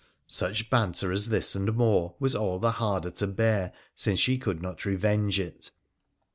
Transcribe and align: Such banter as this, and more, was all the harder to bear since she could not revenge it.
Such 0.25 0.71
banter 0.71 1.11
as 1.11 1.29
this, 1.29 1.53
and 1.53 1.71
more, 1.75 2.15
was 2.19 2.35
all 2.35 2.57
the 2.57 2.71
harder 2.71 3.11
to 3.11 3.27
bear 3.27 3.71
since 3.95 4.19
she 4.19 4.39
could 4.39 4.59
not 4.59 4.83
revenge 4.83 5.39
it. 5.39 5.69